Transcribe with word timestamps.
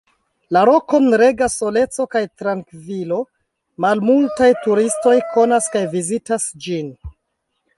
La 0.55 0.61
rokon 0.67 1.03
regas 1.21 1.57
soleco 1.61 2.05
kaj 2.15 2.21
trankvilo; 2.41 3.19
malmultaj 3.85 4.49
turistoj 4.65 5.15
konas 5.37 5.69
kaj 5.77 5.85
vizitas 5.93 6.49
ĝin. 6.67 6.91